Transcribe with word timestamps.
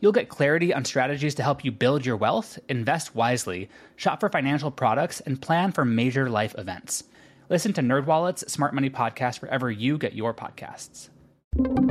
You'll 0.00 0.12
get 0.12 0.28
clarity 0.28 0.74
on 0.74 0.84
strategies 0.84 1.34
to 1.36 1.42
help 1.42 1.64
you 1.64 1.72
build 1.72 2.04
your 2.04 2.16
wealth, 2.16 2.58
invest 2.68 3.14
wisely, 3.14 3.70
shop 3.96 4.20
for 4.20 4.28
financial 4.28 4.70
products, 4.70 5.20
and 5.20 5.40
plan 5.40 5.72
for 5.72 5.84
major 5.84 6.28
life 6.28 6.54
events. 6.58 7.04
Listen 7.48 7.72
to 7.72 7.80
NerdWallet's 7.80 8.52
Smart 8.52 8.74
Money 8.74 8.90
Podcast 8.90 9.40
wherever 9.40 9.70
you 9.70 9.96
get 9.96 10.14
your 10.14 10.34
podcasts. 10.34 11.08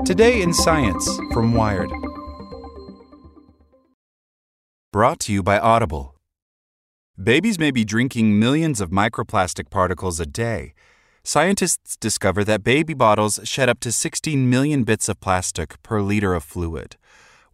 Today 0.06 0.42
in 0.42 0.53
Science 0.53 1.09
from 1.33 1.53
Wired. 1.53 1.89
Brought 4.94 5.20
to 5.22 5.33
you 5.33 5.42
by 5.42 5.58
Audible. 5.58 6.16
Babies 7.22 7.58
may 7.58 7.72
be 7.72 7.83
drinking 7.83 8.38
millions 8.38 8.81
of 8.81 8.92
microplastic 8.92 9.70
particles 9.72 10.20
a 10.20 10.26
day. 10.26 10.73
Scientists 11.23 11.98
discover 11.98 12.44
that 12.44 12.64
baby 12.64 12.94
bottles 12.94 13.39
shed 13.45 13.67
up 13.67 13.80
to 13.80 13.92
16 13.92 14.48
million 14.48 14.83
bits 14.83 15.09
of 15.09 15.20
plastic 15.20 15.81
per 15.81 16.02
liter 16.02 16.36
of 16.36 16.44
fluid. 16.44 16.98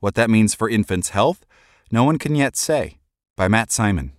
What 0.02 0.16
that 0.16 0.32
means 0.32 0.56
for 0.56 0.68
infants' 0.68 1.10
health, 1.10 1.46
no 1.92 2.04
one 2.04 2.18
can 2.18 2.34
yet 2.34 2.58
say. 2.58 2.98
By 3.38 3.48
Matt 3.48 3.72
Simon. 3.72 4.14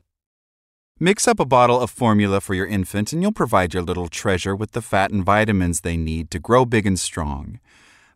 Mix 1.01 1.27
up 1.27 1.41
a 1.41 1.45
bottle 1.45 1.81
of 1.81 1.91
formula 1.91 2.41
for 2.41 2.55
your 2.55 2.69
infant, 2.69 3.13
and 3.13 3.21
you'll 3.21 3.33
provide 3.33 3.75
your 3.75 3.83
little 3.83 4.07
treasure 4.07 4.55
with 4.55 4.71
the 4.71 4.81
fat 4.81 5.11
and 5.11 5.25
vitamins 5.25 5.81
they 5.81 5.97
need 5.97 6.31
to 6.31 6.39
grow 6.39 6.65
big 6.65 6.87
and 6.87 7.01
strong. 7.01 7.59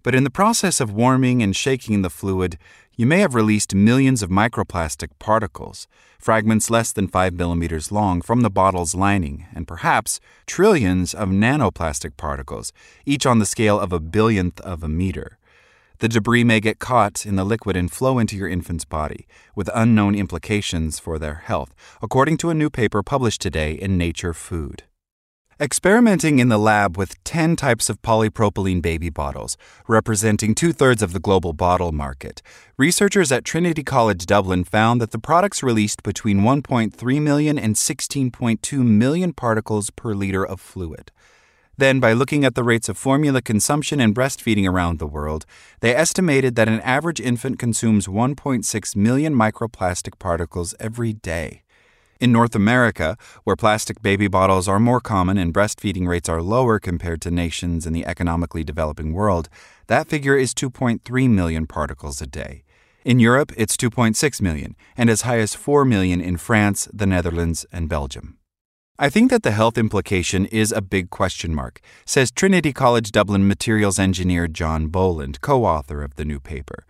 But 0.05 0.15
in 0.15 0.23
the 0.23 0.31
process 0.31 0.81
of 0.81 0.93
warming 0.93 1.43
and 1.43 1.57
shaking 1.57 2.03
the 2.03 2.09
fluid, 2.09 2.57
you 2.95 3.05
may 3.05 3.19
have 3.19 3.35
released 3.35 3.75
millions 3.75 4.23
of 4.23 4.31
microplastic 4.31 5.09
particles, 5.19 5.89
fragments 6.21 6.71
less 6.71 6.93
than 6.93 7.09
5 7.09 7.35
millimeters 7.35 7.91
long, 7.91 8.23
from 8.23 8.43
the 8.43 8.51
bottle's 8.51 8.95
lining, 8.95 9.47
and 9.53 9.67
perhaps 9.67 10.21
trillions 10.47 11.15
of 11.15 11.31
nanoplastic 11.31 12.17
particles, 12.17 12.73
each 13.05 13.27
on 13.27 13.41
the 13.41 13.45
scale 13.45 13.81
of 13.81 13.93
a 13.93 13.99
billionth 13.99 14.61
of 14.61 14.85
a 14.85 14.89
meter. 14.89 15.39
The 15.99 16.09
debris 16.09 16.45
may 16.45 16.61
get 16.61 16.79
caught 16.79 17.25
in 17.25 17.37
the 17.37 17.45
liquid 17.45 17.75
and 17.75 17.91
flow 17.91 18.19
into 18.19 18.37
your 18.37 18.49
infant's 18.49 18.85
body, 18.85 19.27
with 19.55 19.71
unknown 19.75 20.15
implications 20.15 20.99
for 20.99 21.19
their 21.19 21.37
health, 21.37 21.75
according 22.03 22.37
to 22.39 22.51
a 22.51 22.55
new 22.55 22.69
paper 22.69 23.03
published 23.03 23.41
today 23.41 23.73
in 23.73 23.97
Nature 23.97 24.35
Food. 24.35 24.83
Experimenting 25.59 26.39
in 26.39 26.51
the 26.51 26.59
lab 26.59 26.99
with 26.99 27.25
10 27.25 27.57
types 27.57 27.89
of 27.89 28.03
polypropylene 28.03 28.83
baby 28.83 29.09
bottles, 29.09 29.57
representing 29.89 30.55
two 30.55 30.75
thirds 30.75 31.01
of 31.01 31.15
the 31.15 31.19
global 31.19 31.55
bottle 31.55 31.93
market, 31.93 32.43
researchers 32.77 33.33
at 33.33 33.47
Trinity 33.47 33.83
College 33.83 34.27
Dublin 34.27 34.65
found 34.65 35.01
that 35.01 35.13
the 35.13 35.19
products 35.19 35.63
released 35.63 36.03
between 36.03 36.41
1.3 36.41 37.23
million 37.23 37.59
and 37.59 37.75
16.2 37.75 38.85
million 38.85 39.33
particles 39.33 39.89
per 39.89 40.13
liter 40.13 40.45
of 40.45 40.61
fluid. 40.61 41.11
Then, 41.79 42.01
by 42.01 42.15
looking 42.15 42.45
at 42.45 42.55
the 42.55 42.65
rates 42.65 42.89
of 42.89 42.97
formula 42.97 43.43
consumption 43.43 44.01
and 44.01 44.15
breastfeeding 44.15 44.69
around 44.69 44.99
the 44.99 45.07
world, 45.07 45.45
they 45.81 45.95
estimated 45.95 46.55
that 46.57 46.69
an 46.69 46.81
average 46.81 47.21
infant 47.21 47.59
consumes 47.59 48.07
1.6 48.07 48.97
million 48.97 49.35
microplastic 49.35 50.19
particles 50.19 50.75
every 50.81 51.13
day. 51.13 51.63
In 52.19 52.33
North 52.33 52.55
America, 52.55 53.19
where 53.45 53.57
plastic 53.57 54.01
baby 54.01 54.27
bottles 54.27 54.67
are 54.67 54.81
more 54.81 55.03
common 55.03 55.37
and 55.37 55.53
breastfeeding 55.53 56.09
rates 56.09 56.31
are 56.31 56.41
lower 56.41 56.79
compared 56.79 57.21
to 57.23 57.31
nations 57.31 57.87
in 57.87 57.93
the 57.93 58.07
economically 58.07 58.65
developing 58.65 59.13
world, 59.13 59.51
that 59.89 60.09
figure 60.09 60.37
is 60.37 60.55
2.3 60.55 61.29
million 61.29 61.67
particles 61.67 62.23
a 62.23 62.27
day. 62.27 62.65
In 63.05 63.21
Europe, 63.21 63.53
it's 63.55 63.77
2.6 63.77 64.41
million, 64.41 64.75
and 64.97 65.11
as 65.11 65.23
high 65.23 65.39
as 65.41 65.55
4 65.55 65.85
million 65.85 66.23
in 66.23 66.39
France, 66.39 66.89
the 66.91 67.07
Netherlands, 67.07 67.67
and 67.71 67.87
Belgium. 67.87 68.36
I 68.99 69.11
think 69.11 69.31
that 69.31 69.43
the 69.43 69.51
health 69.51 69.77
implication 69.77 70.47
is 70.47 70.73
a 70.73 70.81
big 70.81 71.11
question 71.11 71.55
mark, 71.55 71.83
says 72.07 72.31
Trinity 72.31 72.73
College 72.73 73.13
Dublin 73.13 73.47
materials 73.47 73.99
engineer 73.99 74.49
John 74.49 74.87
Boland, 74.87 75.43
co 75.43 75.67
author 75.67 76.03
of 76.03 76.15
the 76.15 76.25
new 76.25 76.41
paper. 76.41 76.87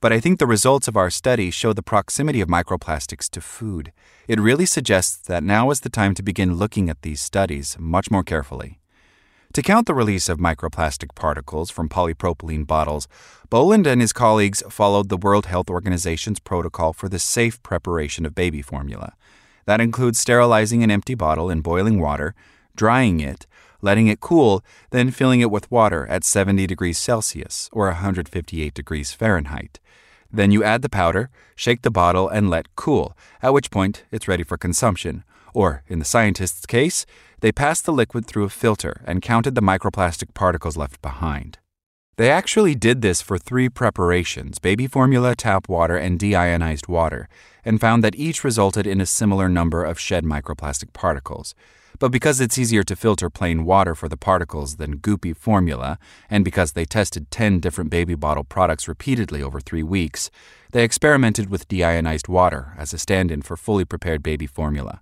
But 0.00 0.10
I 0.10 0.20
think 0.20 0.38
the 0.38 0.46
results 0.46 0.88
of 0.88 0.96
our 0.96 1.10
study 1.10 1.50
show 1.50 1.74
the 1.74 1.82
proximity 1.82 2.40
of 2.40 2.48
microplastics 2.48 3.28
to 3.32 3.42
food. 3.42 3.92
It 4.26 4.40
really 4.40 4.64
suggests 4.64 5.18
that 5.26 5.44
now 5.44 5.70
is 5.70 5.80
the 5.80 5.90
time 5.90 6.14
to 6.14 6.22
begin 6.22 6.54
looking 6.54 6.88
at 6.88 7.02
these 7.02 7.20
studies 7.20 7.76
much 7.78 8.10
more 8.10 8.24
carefully. 8.24 8.80
To 9.52 9.62
count 9.62 9.86
the 9.86 9.94
release 9.94 10.30
of 10.30 10.38
microplastic 10.38 11.14
particles 11.14 11.70
from 11.70 11.90
polypropylene 11.90 12.66
bottles, 12.66 13.06
Boland 13.50 13.86
and 13.86 14.00
his 14.00 14.14
colleagues 14.14 14.62
followed 14.70 15.10
the 15.10 15.18
World 15.18 15.44
Health 15.44 15.68
Organization's 15.68 16.40
protocol 16.40 16.94
for 16.94 17.10
the 17.10 17.18
safe 17.18 17.62
preparation 17.62 18.24
of 18.24 18.34
baby 18.34 18.62
formula. 18.62 19.12
That 19.70 19.80
includes 19.80 20.18
sterilizing 20.18 20.82
an 20.82 20.90
empty 20.90 21.14
bottle 21.14 21.48
in 21.48 21.60
boiling 21.60 22.00
water, 22.00 22.34
drying 22.74 23.20
it, 23.20 23.46
letting 23.80 24.08
it 24.08 24.18
cool, 24.18 24.64
then 24.90 25.12
filling 25.12 25.38
it 25.38 25.48
with 25.48 25.70
water 25.70 26.08
at 26.08 26.24
70 26.24 26.66
degrees 26.66 26.98
Celsius 26.98 27.70
or 27.70 27.86
158 27.86 28.74
degrees 28.74 29.12
Fahrenheit. 29.12 29.78
Then 30.28 30.50
you 30.50 30.64
add 30.64 30.82
the 30.82 30.88
powder, 30.88 31.30
shake 31.54 31.82
the 31.82 31.90
bottle, 31.92 32.28
and 32.28 32.50
let 32.50 32.74
cool, 32.74 33.16
at 33.44 33.54
which 33.54 33.70
point 33.70 34.02
it's 34.10 34.26
ready 34.26 34.42
for 34.42 34.56
consumption. 34.56 35.22
Or, 35.54 35.84
in 35.86 36.00
the 36.00 36.04
scientists' 36.04 36.66
case, 36.66 37.06
they 37.38 37.52
passed 37.52 37.84
the 37.84 37.92
liquid 37.92 38.26
through 38.26 38.46
a 38.46 38.48
filter 38.48 39.02
and 39.06 39.22
counted 39.22 39.54
the 39.54 39.62
microplastic 39.62 40.34
particles 40.34 40.76
left 40.76 41.00
behind. 41.00 41.58
They 42.20 42.30
actually 42.30 42.74
did 42.74 43.00
this 43.00 43.22
for 43.22 43.38
three 43.38 43.70
preparations 43.70 44.58
baby 44.58 44.86
formula, 44.86 45.34
tap 45.34 45.70
water, 45.70 45.96
and 45.96 46.18
deionized 46.18 46.86
water 46.86 47.30
and 47.64 47.80
found 47.80 48.04
that 48.04 48.14
each 48.14 48.44
resulted 48.44 48.86
in 48.86 49.00
a 49.00 49.06
similar 49.06 49.48
number 49.48 49.82
of 49.82 49.98
shed 49.98 50.24
microplastic 50.24 50.92
particles. 50.92 51.54
But 51.98 52.12
because 52.12 52.38
it's 52.38 52.58
easier 52.58 52.82
to 52.82 52.94
filter 52.94 53.30
plain 53.30 53.64
water 53.64 53.94
for 53.94 54.06
the 54.06 54.18
particles 54.18 54.76
than 54.76 54.98
goopy 54.98 55.34
formula, 55.34 55.98
and 56.28 56.44
because 56.44 56.72
they 56.72 56.84
tested 56.84 57.30
10 57.30 57.58
different 57.58 57.88
baby 57.88 58.14
bottle 58.14 58.44
products 58.44 58.86
repeatedly 58.86 59.42
over 59.42 59.58
three 59.58 59.82
weeks, 59.82 60.30
they 60.72 60.84
experimented 60.84 61.48
with 61.48 61.68
deionized 61.68 62.28
water 62.28 62.74
as 62.76 62.92
a 62.92 62.98
stand 62.98 63.30
in 63.30 63.40
for 63.40 63.56
fully 63.56 63.86
prepared 63.86 64.22
baby 64.22 64.46
formula. 64.46 65.00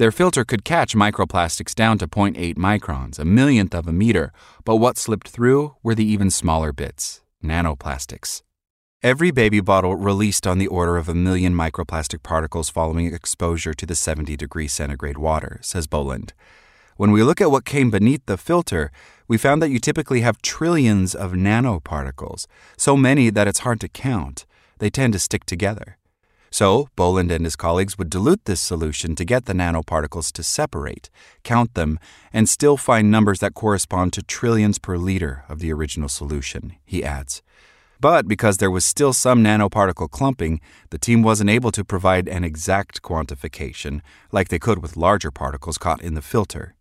Their 0.00 0.10
filter 0.10 0.46
could 0.46 0.64
catch 0.64 0.94
microplastics 0.94 1.74
down 1.74 1.98
to 1.98 2.08
0.8 2.08 2.54
microns, 2.54 3.18
a 3.18 3.24
millionth 3.26 3.74
of 3.74 3.86
a 3.86 3.92
meter, 3.92 4.32
but 4.64 4.76
what 4.76 4.96
slipped 4.96 5.28
through 5.28 5.76
were 5.82 5.94
the 5.94 6.06
even 6.06 6.30
smaller 6.30 6.72
bits 6.72 7.20
nanoplastics. 7.44 8.40
Every 9.02 9.30
baby 9.30 9.60
bottle 9.60 9.94
released 9.94 10.46
on 10.46 10.56
the 10.56 10.68
order 10.68 10.96
of 10.96 11.10
a 11.10 11.14
million 11.14 11.54
microplastic 11.54 12.22
particles 12.22 12.70
following 12.70 13.12
exposure 13.12 13.74
to 13.74 13.84
the 13.84 13.94
70 13.94 14.38
degree 14.38 14.68
centigrade 14.68 15.18
water, 15.18 15.58
says 15.60 15.86
Boland. 15.86 16.32
When 16.96 17.12
we 17.12 17.22
look 17.22 17.42
at 17.42 17.50
what 17.50 17.66
came 17.66 17.90
beneath 17.90 18.24
the 18.24 18.38
filter, 18.38 18.90
we 19.28 19.36
found 19.36 19.60
that 19.60 19.68
you 19.68 19.78
typically 19.78 20.22
have 20.22 20.40
trillions 20.40 21.14
of 21.14 21.32
nanoparticles, 21.32 22.46
so 22.78 22.96
many 22.96 23.28
that 23.28 23.46
it's 23.46 23.66
hard 23.66 23.80
to 23.82 23.88
count. 23.88 24.46
They 24.78 24.88
tend 24.88 25.12
to 25.12 25.18
stick 25.18 25.44
together. 25.44 25.98
So, 26.50 26.88
Boland 26.96 27.30
and 27.30 27.44
his 27.44 27.54
colleagues 27.54 27.96
would 27.96 28.10
dilute 28.10 28.44
this 28.44 28.60
solution 28.60 29.14
to 29.14 29.24
get 29.24 29.44
the 29.44 29.52
nanoparticles 29.52 30.32
to 30.32 30.42
separate, 30.42 31.08
count 31.44 31.74
them, 31.74 32.00
and 32.32 32.48
still 32.48 32.76
find 32.76 33.10
numbers 33.10 33.38
that 33.38 33.54
correspond 33.54 34.12
to 34.14 34.22
trillions 34.22 34.78
per 34.78 34.96
liter 34.96 35.44
of 35.48 35.60
the 35.60 35.72
original 35.72 36.08
solution, 36.08 36.74
he 36.84 37.04
adds. 37.04 37.42
But 38.00 38.26
because 38.26 38.56
there 38.56 38.70
was 38.70 38.84
still 38.84 39.12
some 39.12 39.44
nanoparticle 39.44 40.10
clumping, 40.10 40.60
the 40.88 40.98
team 40.98 41.22
wasn't 41.22 41.50
able 41.50 41.70
to 41.72 41.84
provide 41.84 42.28
an 42.28 42.42
exact 42.42 43.02
quantification, 43.02 44.00
like 44.32 44.48
they 44.48 44.58
could 44.58 44.82
with 44.82 44.96
larger 44.96 45.30
particles 45.30 45.78
caught 45.78 46.02
in 46.02 46.14
the 46.14 46.22
filter. 46.22 46.74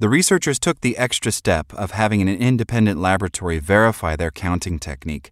The 0.00 0.08
researchers 0.08 0.58
took 0.58 0.80
the 0.80 0.96
extra 0.96 1.32
step 1.32 1.74
of 1.74 1.90
having 1.90 2.22
an 2.22 2.28
independent 2.28 2.98
laboratory 2.98 3.58
verify 3.58 4.16
their 4.16 4.30
counting 4.30 4.78
technique, 4.78 5.30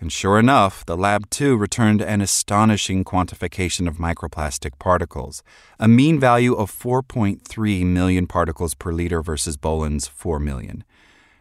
and 0.00 0.12
sure 0.12 0.38
enough, 0.38 0.86
the 0.86 0.96
lab 0.96 1.28
too 1.28 1.56
returned 1.56 2.00
an 2.00 2.20
astonishing 2.20 3.04
quantification 3.04 3.88
of 3.88 3.96
microplastic 3.96 4.78
particles, 4.78 5.42
a 5.78 5.88
mean 5.88 6.20
value 6.20 6.54
of 6.54 6.70
4.3 6.70 7.84
million 7.84 8.26
particles 8.26 8.74
per 8.74 8.92
liter 8.92 9.22
versus 9.22 9.56
Boland's 9.56 10.06
4 10.06 10.38
million. 10.38 10.84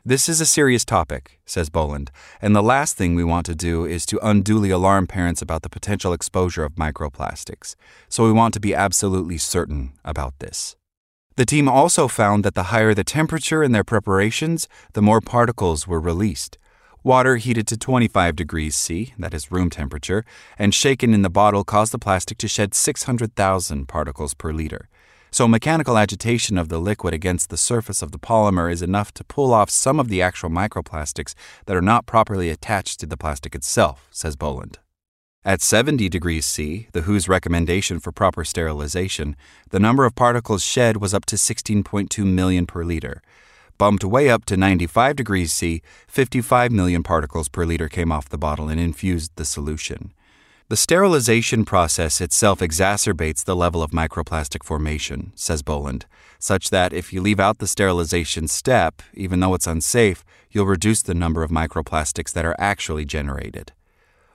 This 0.03 0.29
is 0.29 0.39
a 0.39 0.45
serious 0.45 0.85
topic, 0.85 1.39
says 1.45 1.69
Boland, 1.69 2.11
and 2.41 2.55
the 2.55 2.63
last 2.63 2.95
thing 2.95 3.13
we 3.13 3.25
want 3.25 3.45
to 3.47 3.55
do 3.55 3.85
is 3.85 4.05
to 4.05 4.25
unduly 4.25 4.69
alarm 4.69 5.05
parents 5.05 5.41
about 5.41 5.63
the 5.63 5.69
potential 5.69 6.13
exposure 6.13 6.63
of 6.63 6.75
microplastics, 6.75 7.75
so 8.07 8.23
we 8.23 8.31
want 8.31 8.53
to 8.53 8.59
be 8.61 8.73
absolutely 8.73 9.37
certain 9.37 9.91
about 10.05 10.39
this. 10.39 10.77
The 11.35 11.45
team 11.45 11.69
also 11.69 12.07
found 12.07 12.43
that 12.45 12.55
the 12.55 12.71
higher 12.71 12.95
the 12.95 13.03
temperature 13.03 13.61
in 13.61 13.71
their 13.71 13.83
preparations, 13.83 14.67
the 14.93 15.01
more 15.03 15.21
particles 15.21 15.87
were 15.87 15.99
released. 15.99 16.57
Water 17.07 17.37
heated 17.37 17.67
to 17.67 17.77
25 17.77 18.35
degrees 18.35 18.75
C, 18.75 19.13
that 19.17 19.33
is 19.33 19.49
room 19.49 19.69
temperature, 19.69 20.25
and 20.59 20.75
shaken 20.75 21.13
in 21.13 21.21
the 21.21 21.29
bottle 21.29 21.63
caused 21.63 21.93
the 21.93 21.97
plastic 21.97 22.37
to 22.39 22.49
shed 22.49 22.73
600,000 22.73 23.87
particles 23.87 24.33
per 24.33 24.51
liter. 24.51 24.89
So, 25.31 25.47
mechanical 25.47 25.97
agitation 25.97 26.57
of 26.57 26.67
the 26.67 26.79
liquid 26.79 27.13
against 27.13 27.49
the 27.49 27.55
surface 27.55 28.01
of 28.01 28.11
the 28.11 28.19
polymer 28.19 28.69
is 28.69 28.81
enough 28.81 29.13
to 29.13 29.23
pull 29.23 29.53
off 29.53 29.69
some 29.69 30.01
of 30.01 30.09
the 30.09 30.21
actual 30.21 30.49
microplastics 30.49 31.33
that 31.65 31.77
are 31.77 31.81
not 31.81 32.07
properly 32.07 32.49
attached 32.49 32.99
to 32.99 33.05
the 33.05 33.15
plastic 33.15 33.55
itself, 33.55 34.09
says 34.11 34.35
Boland. 34.35 34.79
At 35.45 35.61
70 35.61 36.09
degrees 36.09 36.45
C, 36.45 36.89
the 36.91 37.03
WHO's 37.03 37.29
recommendation 37.29 38.01
for 38.01 38.11
proper 38.11 38.43
sterilization, 38.43 39.37
the 39.69 39.79
number 39.79 40.03
of 40.03 40.13
particles 40.13 40.61
shed 40.61 40.97
was 40.97 41.13
up 41.13 41.25
to 41.27 41.37
16.2 41.37 42.25
million 42.25 42.65
per 42.65 42.83
liter. 42.83 43.21
Bumped 43.77 44.03
way 44.03 44.27
up 44.27 44.43
to 44.45 44.57
95 44.57 45.15
degrees 45.15 45.53
C, 45.53 45.83
55 46.07 46.71
million 46.71 47.03
particles 47.03 47.47
per 47.47 47.63
liter 47.63 47.87
came 47.87 48.11
off 48.11 48.27
the 48.27 48.37
bottle 48.37 48.69
and 48.69 48.79
infused 48.79 49.33
the 49.35 49.45
solution. 49.45 50.13
The 50.69 50.75
sterilization 50.75 51.63
process 51.63 52.19
itself 52.19 52.59
exacerbates 52.59 53.45
the 53.45 53.55
level 53.55 53.83
of 53.83 53.91
microplastic 53.91 54.63
formation, 54.63 55.31
says 55.35 55.61
Boland, 55.61 56.07
such 56.39 56.71
that 56.71 56.91
if 56.91 57.13
you 57.13 57.21
leave 57.21 57.39
out 57.39 57.59
the 57.59 57.67
sterilization 57.67 58.47
step, 58.47 59.03
even 59.13 59.41
though 59.41 59.53
it's 59.53 59.67
unsafe, 59.67 60.25
you'll 60.49 60.65
reduce 60.65 61.03
the 61.03 61.13
number 61.13 61.43
of 61.43 61.51
microplastics 61.51 62.33
that 62.33 62.45
are 62.45 62.55
actually 62.57 63.05
generated. 63.05 63.73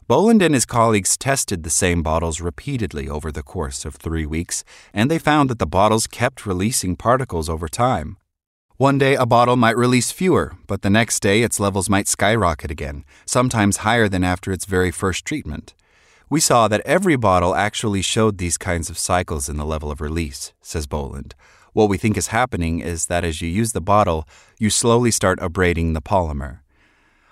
Boland 0.06 0.41
and 0.41 0.55
his 0.55 0.67
colleagues 0.67 1.17
tested 1.17 1.65
the 1.65 1.71
same 1.71 2.03
bottles 2.03 2.41
repeatedly 2.41 3.09
over 3.09 3.33
the 3.33 3.43
course 3.43 3.85
of 3.85 3.97
three 3.97 4.25
weeks, 4.25 4.62
and 4.95 5.11
they 5.11 5.19
found 5.19 5.50
that 5.50 5.59
the 5.59 5.67
bottles 5.67 6.06
kept 6.06 6.47
releasing 6.47 6.95
particles 6.95 7.49
over 7.49 7.69
time. 7.69 8.19
One 8.82 8.99
day 8.99 9.14
a 9.14 9.26
bottle 9.26 9.55
might 9.55 9.76
release 9.76 10.11
fewer, 10.11 10.56
but 10.67 10.82
the 10.82 10.90
next 10.90 11.20
day 11.20 11.44
its 11.44 11.61
levels 11.61 11.88
might 11.88 12.08
skyrocket 12.08 12.69
again, 12.69 13.05
sometimes 13.25 13.87
higher 13.87 14.08
than 14.08 14.25
after 14.25 14.50
its 14.50 14.64
very 14.64 14.90
first 14.90 15.25
treatment. 15.25 15.73
We 16.29 16.40
saw 16.40 16.67
that 16.67 16.81
every 16.84 17.14
bottle 17.14 17.55
actually 17.55 18.02
showed 18.02 18.38
these 18.38 18.58
kinds 18.58 18.90
of 18.90 18.99
cycles 18.99 19.49
in 19.49 19.56
the 19.56 19.64
level 19.64 19.93
of 19.93 20.00
release, 20.00 20.52
says 20.62 20.88
Boland. 20.88 21.37
What 21.73 21.88
we 21.88 21.96
think 21.96 22.17
is 22.17 22.34
happening 22.34 22.81
is 22.81 23.06
that 23.06 23.25
as 23.25 23.40
you 23.40 23.49
use 23.49 23.70
the 23.70 23.81
bottle, 23.81 24.26
you 24.58 24.69
slowly 24.69 25.12
start 25.12 25.38
abrading 25.40 25.93
the 25.93 26.02
polymer. 26.02 26.58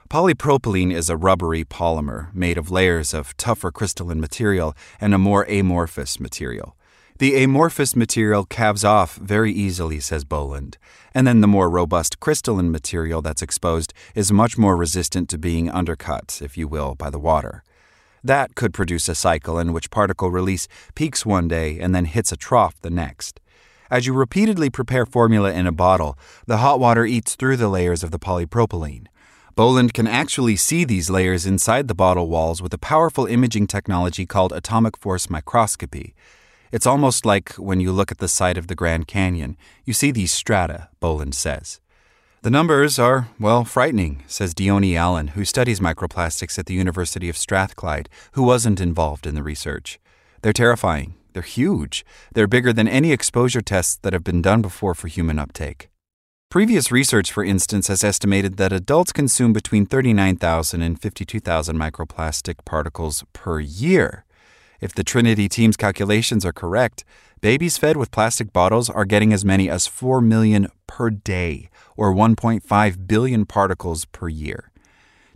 Polypropylene 0.09 0.95
is 0.95 1.11
a 1.11 1.17
rubbery 1.17 1.65
polymer 1.65 2.33
made 2.33 2.59
of 2.59 2.71
layers 2.71 3.13
of 3.13 3.37
tougher 3.37 3.73
crystalline 3.73 4.21
material 4.21 4.77
and 5.01 5.13
a 5.13 5.19
more 5.19 5.43
amorphous 5.49 6.21
material. 6.21 6.77
The 7.21 7.45
amorphous 7.45 7.95
material 7.95 8.47
calves 8.47 8.83
off 8.83 9.17
very 9.17 9.53
easily, 9.53 10.01
says 10.01 10.25
Boland, 10.25 10.79
and 11.13 11.27
then 11.27 11.43
the 11.43 11.47
more 11.47 11.69
robust 11.69 12.19
crystalline 12.19 12.73
material 12.73 13.21
that's 13.21 13.43
exposed 13.43 13.93
is 14.15 14.33
much 14.33 14.57
more 14.57 14.75
resistant 14.75 15.29
to 15.29 15.37
being 15.37 15.69
undercut, 15.69 16.41
if 16.43 16.57
you 16.57 16.67
will, 16.67 16.95
by 16.95 17.11
the 17.11 17.19
water. 17.19 17.63
That 18.25 18.55
could 18.55 18.73
produce 18.73 19.07
a 19.07 19.15
cycle 19.15 19.59
in 19.59 19.75
which 19.75 19.91
particle 19.91 20.31
release 20.31 20.67
peaks 20.95 21.27
one 21.27 21.47
day 21.47 21.79
and 21.79 21.95
then 21.95 22.07
hits 22.07 22.33
a 22.33 22.39
trough 22.39 22.81
the 22.81 22.89
next. 22.89 23.39
As 23.91 24.07
you 24.07 24.15
repeatedly 24.15 24.71
prepare 24.71 25.05
formula 25.05 25.53
in 25.53 25.67
a 25.67 25.73
bottle, 25.73 26.19
the 26.47 26.57
hot 26.57 26.81
water 26.81 27.05
eats 27.05 27.35
through 27.35 27.59
the 27.59 27.69
layers 27.69 28.03
of 28.03 28.13
the 28.13 28.19
polypropylene. 28.19 29.09
Boland 29.55 29.93
can 29.93 30.07
actually 30.07 30.57
see 30.57 30.87
these 30.87 31.11
layers 31.11 31.45
inside 31.45 31.87
the 31.87 31.95
bottle 31.95 32.29
walls 32.29 32.63
with 32.63 32.73
a 32.73 32.79
powerful 32.79 33.27
imaging 33.27 33.67
technology 33.67 34.25
called 34.25 34.55
atomic 34.55 34.97
force 34.97 35.29
microscopy. 35.29 36.15
It's 36.73 36.87
almost 36.87 37.27
like 37.27 37.55
when 37.55 37.81
you 37.81 37.91
look 37.91 38.13
at 38.13 38.19
the 38.19 38.29
side 38.29 38.57
of 38.57 38.69
the 38.69 38.77
Grand 38.77 39.09
Canyon, 39.09 39.57
you 39.85 39.93
see 39.93 40.11
these 40.11 40.33
strata, 40.33 40.89
Boland 41.01 41.35
says. 41.35 41.81
The 42.43 42.51
numbers 42.51 42.99
are, 42.99 43.29
well, 43.39 43.65
frightening, 43.65 44.23
says 44.27 44.55
Deonie 44.55 44.97
Allen, 44.97 45.29
who 45.29 45.45
studies 45.45 45.81
microplastics 45.81 46.59
at 46.59 46.67
the 46.67 46.75
University 46.75 47.29
of 47.29 47.37
Strathclyde, 47.37 48.09
who 48.33 48.45
wasn't 48.45 48.81
involved 48.81 49.27
in 49.27 49.35
the 49.35 49.43
research. 49.43 49.99
They're 50.43 50.53
terrifying. 50.53 51.15
They're 51.33 51.43
huge. 51.43 52.05
They're 52.33 52.47
bigger 52.47 52.73
than 52.73 52.89
any 52.89 53.13
exposure 53.13 53.61
tests 53.61 53.99
that 54.03 54.13
have 54.13 54.25
been 54.25 54.41
done 54.41 54.63
before 54.63 54.95
for 54.95 55.09
human 55.09 55.39
uptake. 55.39 55.91
Previous 56.51 56.91
research, 56.91 57.31
for 57.31 57.45
instance, 57.45 57.89
has 57.89 58.03
estimated 58.03 58.57
that 58.57 58.73
adults 58.73 59.13
consume 59.13 59.53
between 59.53 59.87
39,000 59.87 60.83
and 60.83 61.01
52,000 61.01 61.77
microplastic 61.77 62.65
particles 62.65 63.23
per 63.33 63.61
year. 63.61 64.25
If 64.81 64.95
the 64.95 65.05
Trinity 65.05 65.47
team's 65.47 65.77
calculations 65.77 66.47
are 66.47 66.55
correct, 66.55 67.05
babies 67.43 67.77
fed 67.77 67.99
with 67.99 68.11
plastic 68.11 68.51
bottles 68.51 68.89
are 68.89 69.05
getting 69.05 69.31
as 69.31 69.45
many 69.45 69.69
as 69.69 69.87
4 69.87 70.23
million 70.23 70.69
per 70.87 71.11
day, 71.11 71.69
or 71.99 72.15
1.5 72.15 73.07
billion 73.07 73.45
particles 73.45 74.07
per 74.07 74.29
year. 74.29 74.71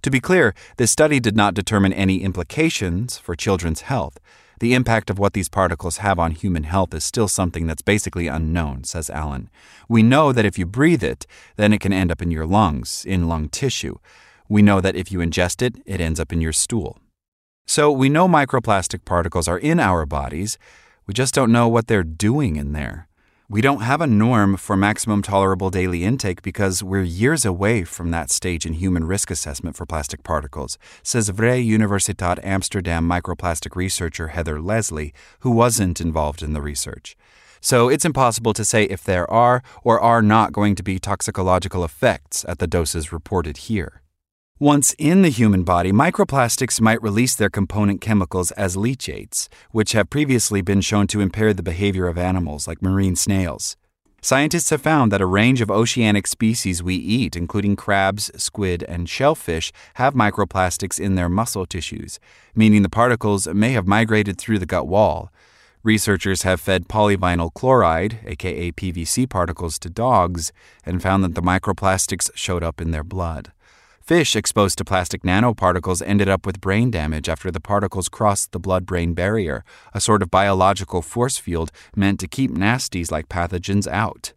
To 0.01 0.11
be 0.11 0.19
clear, 0.19 0.55
this 0.79 0.91
study 0.91 1.21
did 1.21 1.37
not 1.37 1.53
determine 1.53 1.93
any 1.93 2.23
implications 2.23 3.19
for 3.19 3.35
children's 3.35 3.83
health. 3.83 4.19
The 4.61 4.73
impact 4.73 5.11
of 5.11 5.19
what 5.19 5.35
these 5.35 5.51
particles 5.51 5.99
have 5.99 6.19
on 6.19 6.33
human 6.33 6.65
health 6.65 6.95
is 6.95 7.05
still 7.05 7.29
something 7.29 7.67
that's 7.67 7.83
basically 7.83 8.29
unknown, 8.29 8.85
says 8.85 9.11
Allen. 9.11 9.51
We 9.91 10.03
know 10.03 10.33
that 10.33 10.47
if 10.47 10.59
you 10.59 10.65
breathe 10.65 11.05
it, 11.05 11.27
then 11.57 11.75
it 11.75 11.81
can 11.81 11.93
end 11.93 12.11
up 12.11 12.23
in 12.23 12.31
your 12.31 12.47
lungs, 12.47 13.05
in 13.05 13.29
lung 13.29 13.51
tissue. 13.51 13.99
We 14.49 14.63
know 14.63 14.81
that 14.81 14.97
if 14.97 15.13
you 15.13 15.19
ingest 15.19 15.61
it, 15.61 15.77
it 15.85 16.01
ends 16.01 16.19
up 16.19 16.33
in 16.33 16.41
your 16.41 16.53
stool. 16.53 16.99
So 17.67 17.91
we 17.91 18.09
know 18.09 18.29
microplastic 18.29 19.05
particles 19.05 19.49
are 19.49 19.59
in 19.59 19.81
our 19.81 20.07
bodies, 20.07 20.59
we 21.07 21.15
just 21.15 21.35
don't 21.35 21.53
know 21.53 21.67
what 21.67 21.87
they're 21.87 22.03
doing 22.03 22.57
in 22.57 22.73
there. 22.73 23.09
We 23.49 23.61
don't 23.61 23.83
have 23.83 24.01
a 24.01 24.07
norm 24.07 24.57
for 24.57 24.77
maximum 24.77 25.23
tolerable 25.23 25.71
daily 25.71 26.03
intake 26.05 26.41
because 26.41 26.83
we're 26.83 27.03
years 27.03 27.45
away 27.45 27.85
from 27.85 28.11
that 28.11 28.31
stage 28.31 28.65
in 28.65 28.75
human 28.75 29.05
risk 29.05 29.31
assessment 29.31 29.77
for 29.77 29.85
plastic 29.85 30.23
particles, 30.23 30.79
says 31.03 31.31
Vrije 31.31 31.67
Universiteit 31.67 32.39
Amsterdam 32.43 33.09
microplastic 33.09 33.77
researcher 33.77 34.29
Heather 34.29 34.61
Leslie, 34.63 35.13
who 35.41 35.51
wasn't 35.51 36.01
involved 36.01 36.43
in 36.43 36.53
the 36.55 36.63
research. 36.63 37.17
So 37.61 37.89
it's 37.89 38.05
impossible 38.05 38.53
to 38.55 38.65
say 38.65 38.85
if 38.85 39.05
there 39.05 39.31
are 39.31 39.63
or 39.83 40.01
are 40.01 40.23
not 40.23 40.53
going 40.53 40.75
to 40.77 40.83
be 40.83 40.99
toxicological 40.99 41.85
effects 41.85 42.45
at 42.49 42.59
the 42.59 42.67
doses 42.67 43.13
reported 43.13 43.57
here. 43.57 44.03
Once 44.65 44.95
in 44.97 45.21
the 45.21 45.29
human 45.29 45.63
body, 45.63 45.93
microplastics 45.93 46.81
might 46.81 47.03
release 47.03 47.35
their 47.35 47.51
component 47.51 48.01
chemicals 48.01 48.51
as 48.53 48.79
leachates, 48.79 49.47
which 49.73 49.93
have 49.93 50.09
previously 50.09 50.63
been 50.63 50.81
shown 50.81 51.07
to 51.07 51.21
impair 51.21 51.53
the 51.53 51.63
behavior 51.63 52.07
of 52.07 52.17
animals 52.17 52.67
like 52.67 52.81
marine 52.81 53.15
snails. 53.15 53.77
Scientists 54.23 54.71
have 54.71 54.81
found 54.81 55.13
that 55.13 55.21
a 55.21 55.27
range 55.27 55.61
of 55.61 55.71
oceanic 55.71 56.27
species 56.27 56.83
we 56.83 56.95
eat, 56.95 57.37
including 57.37 57.77
crabs, 57.77 58.31
squid, 58.43 58.83
and 58.85 59.07
shellfish, 59.07 59.71
have 59.97 60.15
microplastics 60.15 60.99
in 60.99 61.15
their 61.15 61.29
muscle 61.29 61.67
tissues, 61.67 62.19
meaning 62.55 62.81
the 62.81 62.89
particles 62.89 63.47
may 63.49 63.73
have 63.73 63.87
migrated 63.87 64.39
through 64.39 64.59
the 64.59 64.65
gut 64.65 64.89
wall. 64.89 65.31
Researchers 65.83 66.41
have 66.41 66.59
fed 66.59 66.89
polyvinyl 66.89 67.53
chloride, 67.53 68.21
aka 68.25 68.73
PVC 68.73 69.29
particles, 69.29 69.79
to 69.81 69.91
dogs 69.91 70.53
and 70.87 71.03
found 71.03 71.23
that 71.23 71.35
the 71.35 71.43
microplastics 71.43 72.31
showed 72.35 72.63
up 72.63 72.81
in 72.81 72.93
their 72.93 73.05
blood. 73.05 73.53
Fish 74.05 74.37
exposed 74.37 74.77
to 74.77 74.85
plastic 74.85 75.23
nanoparticles 75.23 76.03
ended 76.05 76.29
up 76.29 76.45
with 76.45 76.61
brain 76.61 76.91
damage 76.91 77.27
after 77.27 77.51
the 77.51 77.59
particles 77.59 78.11
crossed 78.11 78.53
the 78.53 78.61
blood 78.61 78.85
brain 78.85 79.15
barrier, 79.15 79.65
a 79.95 80.01
sort 80.01 80.21
of 80.21 80.31
biological 80.31 81.01
force 81.01 81.39
field 81.39 81.73
meant 81.97 82.21
to 82.21 82.29
keep 82.29 82.51
nasties 82.51 83.11
like 83.11 83.31
pathogens 83.31 83.87
out. 83.87 84.35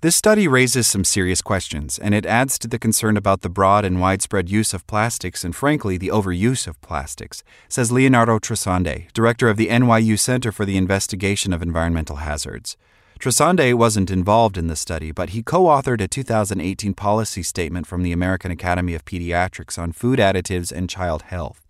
This 0.00 0.16
study 0.16 0.48
raises 0.48 0.86
some 0.86 1.04
serious 1.04 1.42
questions, 1.42 1.98
and 1.98 2.14
it 2.14 2.24
adds 2.24 2.58
to 2.60 2.66
the 2.66 2.78
concern 2.78 3.18
about 3.18 3.42
the 3.42 3.50
broad 3.50 3.84
and 3.84 4.00
widespread 4.00 4.48
use 4.48 4.72
of 4.72 4.86
plastics 4.86 5.44
and, 5.44 5.54
frankly, 5.54 5.98
the 5.98 6.08
overuse 6.08 6.66
of 6.66 6.80
plastics, 6.80 7.44
says 7.68 7.92
Leonardo 7.92 8.38
Trasande, 8.38 9.12
director 9.12 9.50
of 9.50 9.58
the 9.58 9.68
NYU 9.68 10.18
Center 10.18 10.50
for 10.50 10.64
the 10.64 10.78
Investigation 10.78 11.52
of 11.52 11.60
Environmental 11.60 12.16
Hazards. 12.16 12.78
Trasande 13.24 13.72
wasn't 13.72 14.10
involved 14.10 14.58
in 14.58 14.66
the 14.66 14.76
study, 14.76 15.10
but 15.10 15.30
he 15.30 15.42
co 15.42 15.62
authored 15.62 16.02
a 16.02 16.06
2018 16.06 16.92
policy 16.92 17.42
statement 17.42 17.86
from 17.86 18.02
the 18.02 18.12
American 18.12 18.50
Academy 18.50 18.92
of 18.92 19.06
Pediatrics 19.06 19.78
on 19.78 19.92
food 19.92 20.18
additives 20.18 20.70
and 20.70 20.90
child 20.90 21.22
health. 21.22 21.64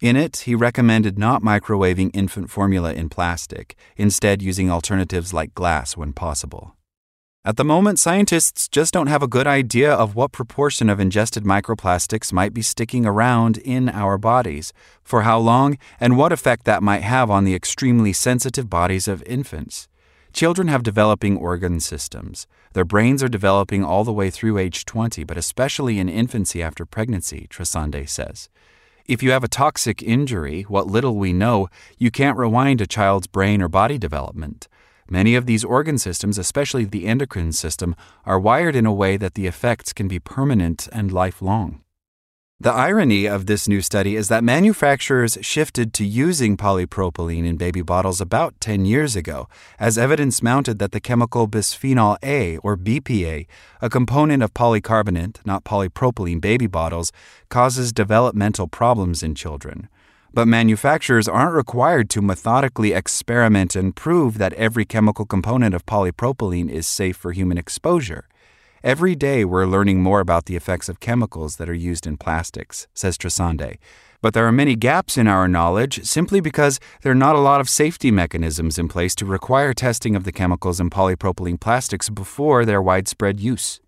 In 0.00 0.16
it, 0.16 0.44
he 0.46 0.54
recommended 0.54 1.18
not 1.18 1.42
microwaving 1.42 2.10
infant 2.14 2.48
formula 2.48 2.94
in 2.94 3.10
plastic, 3.10 3.76
instead, 3.98 4.40
using 4.40 4.70
alternatives 4.70 5.34
like 5.34 5.54
glass 5.54 5.94
when 5.94 6.14
possible. 6.14 6.74
At 7.44 7.58
the 7.58 7.66
moment, 7.66 7.98
scientists 7.98 8.66
just 8.66 8.94
don't 8.94 9.08
have 9.08 9.22
a 9.22 9.28
good 9.28 9.46
idea 9.46 9.92
of 9.92 10.14
what 10.14 10.32
proportion 10.32 10.88
of 10.88 11.00
ingested 11.00 11.44
microplastics 11.44 12.32
might 12.32 12.54
be 12.54 12.62
sticking 12.62 13.04
around 13.04 13.58
in 13.58 13.90
our 13.90 14.16
bodies, 14.16 14.72
for 15.02 15.20
how 15.20 15.38
long, 15.38 15.76
and 16.00 16.16
what 16.16 16.32
effect 16.32 16.64
that 16.64 16.82
might 16.82 17.02
have 17.02 17.30
on 17.30 17.44
the 17.44 17.54
extremely 17.54 18.14
sensitive 18.14 18.70
bodies 18.70 19.06
of 19.06 19.22
infants. 19.24 19.86
Children 20.34 20.66
have 20.66 20.82
developing 20.82 21.36
organ 21.36 21.78
systems. 21.78 22.48
Their 22.72 22.84
brains 22.84 23.22
are 23.22 23.28
developing 23.28 23.84
all 23.84 24.02
the 24.02 24.12
way 24.12 24.30
through 24.30 24.58
age 24.58 24.84
20, 24.84 25.22
but 25.22 25.38
especially 25.38 26.00
in 26.00 26.08
infancy 26.08 26.60
after 26.60 26.84
pregnancy, 26.84 27.46
Trasande 27.48 28.08
says. 28.08 28.48
If 29.06 29.22
you 29.22 29.30
have 29.30 29.44
a 29.44 29.48
toxic 29.48 30.02
injury, 30.02 30.62
what 30.62 30.88
little 30.88 31.14
we 31.14 31.32
know, 31.32 31.68
you 31.98 32.10
can't 32.10 32.36
rewind 32.36 32.80
a 32.80 32.86
child's 32.88 33.28
brain 33.28 33.62
or 33.62 33.68
body 33.68 33.96
development. 33.96 34.66
Many 35.08 35.36
of 35.36 35.46
these 35.46 35.62
organ 35.62 35.98
systems, 35.98 36.36
especially 36.36 36.84
the 36.84 37.06
endocrine 37.06 37.52
system, 37.52 37.94
are 38.24 38.40
wired 38.40 38.74
in 38.74 38.86
a 38.86 38.92
way 38.92 39.16
that 39.16 39.34
the 39.34 39.46
effects 39.46 39.92
can 39.92 40.08
be 40.08 40.18
permanent 40.18 40.88
and 40.90 41.12
lifelong. 41.12 41.83
The 42.60 42.72
irony 42.72 43.26
of 43.26 43.46
this 43.46 43.66
new 43.66 43.82
study 43.82 44.14
is 44.14 44.28
that 44.28 44.44
manufacturers 44.44 45.36
shifted 45.42 45.92
to 45.94 46.04
using 46.06 46.56
polypropylene 46.56 47.44
in 47.44 47.56
baby 47.56 47.82
bottles 47.82 48.20
about 48.20 48.58
10 48.60 48.86
years 48.86 49.16
ago, 49.16 49.48
as 49.78 49.98
evidence 49.98 50.40
mounted 50.40 50.78
that 50.78 50.92
the 50.92 51.00
chemical 51.00 51.48
bisphenol 51.48 52.16
A, 52.22 52.58
or 52.58 52.76
BPA, 52.76 53.46
a 53.82 53.90
component 53.90 54.40
of 54.42 54.54
polycarbonate, 54.54 55.44
not 55.44 55.64
polypropylene 55.64 56.40
baby 56.40 56.68
bottles, 56.68 57.10
causes 57.48 57.92
developmental 57.92 58.68
problems 58.68 59.24
in 59.24 59.34
children. 59.34 59.88
But 60.32 60.46
manufacturers 60.46 61.26
aren't 61.26 61.54
required 61.54 62.08
to 62.10 62.22
methodically 62.22 62.92
experiment 62.92 63.74
and 63.74 63.96
prove 63.96 64.38
that 64.38 64.52
every 64.54 64.84
chemical 64.84 65.26
component 65.26 65.74
of 65.74 65.86
polypropylene 65.86 66.70
is 66.70 66.86
safe 66.86 67.16
for 67.16 67.32
human 67.32 67.58
exposure. 67.58 68.28
Every 68.84 69.14
day 69.14 69.46
we're 69.46 69.64
learning 69.64 70.02
more 70.02 70.20
about 70.20 70.44
the 70.44 70.56
effects 70.56 70.90
of 70.90 71.00
chemicals 71.00 71.56
that 71.56 71.70
are 71.70 71.72
used 71.90 72.06
in 72.06 72.18
plastics, 72.18 72.86
says 72.92 73.16
Trasande. 73.16 73.78
But 74.20 74.34
there 74.34 74.46
are 74.46 74.52
many 74.52 74.76
gaps 74.76 75.16
in 75.16 75.26
our 75.26 75.48
knowledge 75.48 76.04
simply 76.04 76.38
because 76.38 76.80
there 77.00 77.12
are 77.12 77.14
not 77.14 77.34
a 77.34 77.40
lot 77.40 77.62
of 77.62 77.70
safety 77.70 78.10
mechanisms 78.10 78.78
in 78.78 78.88
place 78.88 79.14
to 79.14 79.24
require 79.24 79.72
testing 79.72 80.14
of 80.14 80.24
the 80.24 80.32
chemicals 80.32 80.80
in 80.80 80.90
polypropylene 80.90 81.58
plastics 81.58 82.10
before 82.10 82.66
their 82.66 82.82
widespread 82.82 83.40
use. 83.40 83.80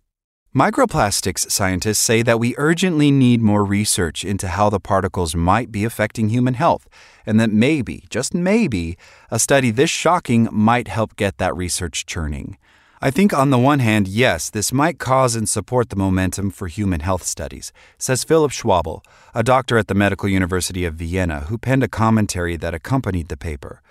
Microplastics 0.55 1.51
scientists 1.51 1.99
say 1.99 2.23
that 2.23 2.39
we 2.39 2.55
urgently 2.57 3.11
need 3.11 3.39
more 3.39 3.63
research 3.63 4.25
into 4.25 4.47
how 4.47 4.67
the 4.67 4.79
particles 4.79 5.35
might 5.35 5.71
be 5.71 5.85
affecting 5.85 6.29
human 6.29 6.55
health, 6.55 6.89
and 7.23 7.39
that 7.39 7.51
maybe, 7.51 8.05
just 8.09 8.33
maybe, 8.33 8.97
a 9.29 9.37
study 9.37 9.69
this 9.69 9.91
shocking 9.91 10.49
might 10.51 10.87
help 10.87 11.15
get 11.15 11.37
that 11.37 11.55
research 11.55 12.07
churning. 12.07 12.57
I 12.99 13.11
think, 13.11 13.31
on 13.31 13.51
the 13.51 13.59
one 13.59 13.77
hand, 13.77 14.07
yes, 14.07 14.49
this 14.49 14.73
might 14.73 14.97
cause 14.97 15.35
and 15.35 15.47
support 15.47 15.89
the 15.89 15.95
momentum 15.95 16.49
for 16.49 16.67
human 16.67 17.01
health 17.01 17.21
studies, 17.21 17.71
says 17.99 18.23
Philip 18.23 18.51
Schwabl, 18.51 19.03
a 19.35 19.43
doctor 19.43 19.77
at 19.77 19.87
the 19.87 19.93
Medical 19.93 20.27
University 20.27 20.83
of 20.83 20.95
Vienna 20.95 21.41
who 21.41 21.59
penned 21.59 21.83
a 21.83 21.87
commentary 21.87 22.55
that 22.57 22.73
accompanied 22.73 23.27
the 23.27 23.37
paper. 23.37 23.83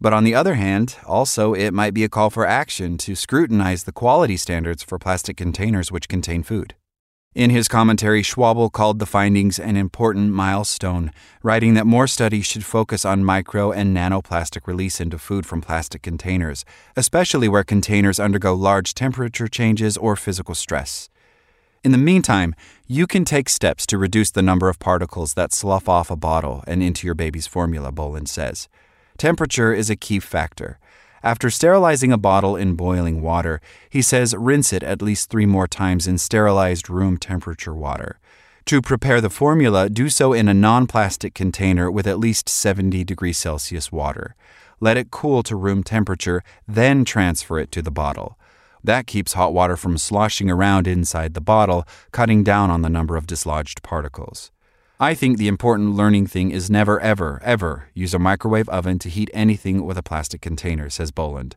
But 0.00 0.12
on 0.12 0.24
the 0.24 0.34
other 0.34 0.54
hand, 0.54 0.96
also, 1.06 1.54
it 1.54 1.72
might 1.72 1.94
be 1.94 2.02
a 2.02 2.08
call 2.08 2.30
for 2.30 2.44
action 2.44 2.98
to 2.98 3.14
scrutinize 3.14 3.84
the 3.84 3.92
quality 3.92 4.36
standards 4.36 4.82
for 4.82 4.98
plastic 4.98 5.36
containers 5.36 5.92
which 5.92 6.08
contain 6.08 6.42
food. 6.42 6.74
In 7.34 7.50
his 7.50 7.68
commentary, 7.68 8.22
Schwabl 8.22 8.72
called 8.72 8.98
the 8.98 9.06
findings 9.06 9.58
an 9.58 9.76
important 9.76 10.32
milestone, 10.32 11.12
writing 11.42 11.74
that 11.74 11.86
more 11.86 12.06
studies 12.06 12.46
should 12.46 12.64
focus 12.64 13.04
on 13.04 13.22
micro 13.22 13.70
and 13.70 13.94
nanoplastic 13.94 14.66
release 14.66 14.98
into 14.98 15.18
food 15.18 15.44
from 15.44 15.60
plastic 15.60 16.02
containers, 16.02 16.64
especially 16.96 17.46
where 17.46 17.62
containers 17.62 18.18
undergo 18.18 18.54
large 18.54 18.94
temperature 18.94 19.46
changes 19.46 19.96
or 19.98 20.16
physical 20.16 20.54
stress. 20.54 21.10
In 21.84 21.92
the 21.92 21.98
meantime, 21.98 22.56
you 22.86 23.06
can 23.06 23.24
take 23.24 23.48
steps 23.48 23.86
to 23.86 23.98
reduce 23.98 24.30
the 24.30 24.42
number 24.42 24.68
of 24.68 24.78
particles 24.78 25.34
that 25.34 25.52
slough 25.52 25.88
off 25.88 26.10
a 26.10 26.16
bottle 26.16 26.64
and 26.66 26.82
into 26.82 27.06
your 27.06 27.14
baby's 27.14 27.46
formula, 27.46 27.92
Boland 27.92 28.28
says. 28.28 28.68
Temperature 29.18 29.72
is 29.72 29.90
a 29.90 29.96
key 29.96 30.18
factor. 30.18 30.78
After 31.22 31.50
sterilizing 31.50 32.12
a 32.12 32.18
bottle 32.18 32.56
in 32.56 32.74
boiling 32.74 33.20
water, 33.22 33.60
he 33.90 34.02
says 34.02 34.34
rinse 34.36 34.72
it 34.72 34.82
at 34.82 35.02
least 35.02 35.30
three 35.30 35.46
more 35.46 35.66
times 35.66 36.06
in 36.06 36.18
sterilized 36.18 36.88
room 36.88 37.16
temperature 37.16 37.74
water. 37.74 38.20
To 38.66 38.82
prepare 38.82 39.20
the 39.20 39.30
formula, 39.30 39.88
do 39.88 40.10
so 40.10 40.32
in 40.32 40.46
a 40.46 40.54
non 40.54 40.86
plastic 40.86 41.34
container 41.34 41.90
with 41.90 42.06
at 42.06 42.18
least 42.18 42.48
70 42.48 43.02
degrees 43.04 43.38
Celsius 43.38 43.90
water. 43.90 44.36
Let 44.78 44.96
it 44.96 45.10
cool 45.10 45.42
to 45.44 45.56
room 45.56 45.82
temperature, 45.82 46.44
then 46.66 47.04
transfer 47.04 47.58
it 47.58 47.72
to 47.72 47.82
the 47.82 47.90
bottle. 47.90 48.38
That 48.84 49.06
keeps 49.06 49.32
hot 49.32 49.52
water 49.52 49.76
from 49.76 49.98
sloshing 49.98 50.50
around 50.50 50.86
inside 50.86 51.34
the 51.34 51.40
bottle, 51.40 51.86
cutting 52.12 52.44
down 52.44 52.70
on 52.70 52.82
the 52.82 52.88
number 52.88 53.16
of 53.16 53.26
dislodged 53.26 53.82
particles. 53.82 54.52
I 55.00 55.14
think 55.14 55.38
the 55.38 55.46
important 55.46 55.94
learning 55.94 56.26
thing 56.26 56.50
is 56.50 56.68
never, 56.68 56.98
ever, 56.98 57.40
ever 57.44 57.88
use 57.94 58.14
a 58.14 58.18
microwave 58.18 58.68
oven 58.68 58.98
to 58.98 59.08
heat 59.08 59.30
anything 59.32 59.86
with 59.86 59.96
a 59.96 60.02
plastic 60.02 60.40
container, 60.40 60.90
says 60.90 61.12
Boland. 61.12 61.54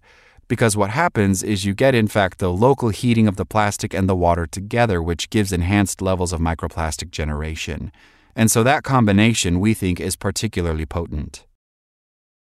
Because 0.48 0.78
what 0.78 0.92
happens 0.92 1.42
is 1.42 1.66
you 1.66 1.74
get, 1.74 1.96
in 1.96 2.08
fact, 2.08 2.38
the 2.38 2.52
local 2.52 2.90
heating 2.90 3.28
of 3.28 3.38
the 3.38 3.46
plastic 3.46 3.96
and 3.96 4.08
the 4.08 4.16
water 4.16 4.46
together, 4.46 5.02
which 5.02 5.32
gives 5.32 5.52
enhanced 5.52 6.04
levels 6.04 6.34
of 6.34 6.40
microplastic 6.40 7.10
generation. 7.10 7.92
And 8.36 8.52
so 8.52 8.62
that 8.62 8.84
combination, 8.84 9.60
we 9.60 9.74
think, 9.74 10.00
is 10.00 10.16
particularly 10.16 10.86
potent. 10.86 11.48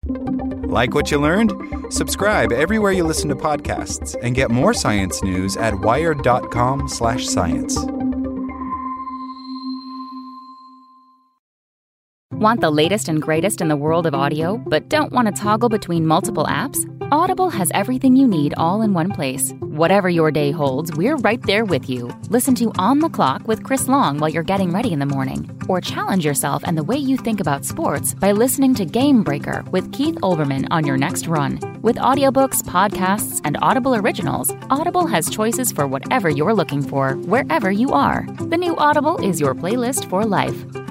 Like 0.08 0.96
what 0.96 1.12
you 1.12 1.20
learned? 1.20 1.54
Subscribe 1.94 2.52
everywhere 2.52 2.94
you 2.94 3.04
listen 3.04 3.30
to 3.30 3.36
podcasts 3.36 4.16
and 4.24 4.34
get 4.34 4.50
more 4.50 4.74
science 4.74 5.22
news 5.22 5.56
at 5.56 5.80
wired.com/science. 5.80 7.99
Want 12.40 12.62
the 12.62 12.72
latest 12.72 13.10
and 13.10 13.22
greatest 13.22 13.60
in 13.60 13.68
the 13.68 13.76
world 13.76 14.06
of 14.06 14.16
audio, 14.16 14.56
but 14.66 14.88
don't 14.88 15.12
want 15.12 15.28
to 15.28 15.34
toggle 15.34 15.68
between 15.68 16.06
multiple 16.06 16.46
apps? 16.46 16.80
Audible 17.12 17.50
has 17.50 17.70
everything 17.74 18.16
you 18.16 18.26
need 18.26 18.54
all 18.56 18.82
in 18.82 18.94
one 18.94 19.12
place. 19.12 19.52
Whatever 19.60 20.10
your 20.10 20.32
day 20.32 20.52
holds, 20.52 20.96
we're 20.96 21.18
right 21.18 21.42
there 21.42 21.66
with 21.66 21.90
you. 21.90 22.10
Listen 22.30 22.56
to 22.56 22.72
On 22.80 23.00
the 23.00 23.10
Clock 23.10 23.46
with 23.46 23.66
Chris 23.66 23.90
Long 23.90 24.20
while 24.20 24.30
you're 24.30 24.42
getting 24.42 24.72
ready 24.72 24.94
in 24.94 25.00
the 25.00 25.06
morning. 25.06 25.50
Or 25.68 25.82
challenge 25.82 26.24
yourself 26.24 26.64
and 26.66 26.78
the 26.78 26.84
way 26.84 26.96
you 26.96 27.18
think 27.18 27.42
about 27.42 27.66
sports 27.66 28.14
by 28.14 28.32
listening 28.32 28.74
to 28.76 28.86
Game 28.86 29.22
Breaker 29.22 29.66
with 29.72 29.92
Keith 29.92 30.16
Olbermann 30.22 30.66
on 30.72 30.86
your 30.86 30.96
next 30.96 31.28
run. 31.28 31.60
With 31.82 31.98
audiobooks, 31.98 32.64
podcasts, 32.64 33.42
and 33.44 33.58
Audible 33.62 33.96
originals, 33.96 34.56
Audible 34.70 35.08
has 35.08 35.30
choices 35.30 35.74
for 35.74 35.88
whatever 35.88 36.30
you're 36.30 36.54
looking 36.54 36.84
for, 36.84 37.16
wherever 37.16 37.70
you 37.70 37.92
are. 37.92 38.26
The 38.40 38.58
new 38.58 38.78
Audible 38.78 39.18
is 39.18 39.42
your 39.42 39.54
playlist 39.54 40.10
for 40.10 40.24
life. 40.24 40.64